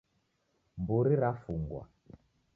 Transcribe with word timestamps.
Mburi 0.81 1.13
rafungwa 1.21 1.83